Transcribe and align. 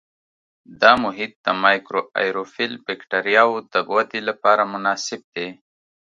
دا 0.81 0.91
محیط 1.03 1.31
د 1.45 1.47
مایکروآیروفیل 1.63 2.73
بکټریاوو 2.85 3.57
د 3.73 3.75
ودې 3.91 4.21
لپاره 4.29 4.63
مناسب 4.73 5.21
دی. 5.35 5.49